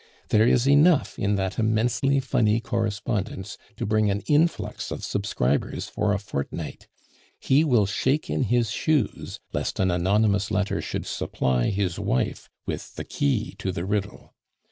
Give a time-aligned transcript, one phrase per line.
[0.29, 6.11] There is enough in that immensely funny correspondence to bring an influx of subscribers for
[6.11, 6.87] a fortnight.
[7.39, 12.95] He will shake in his shoes lest an anonymous letter should supply his wife with
[12.95, 14.33] the key to the riddle.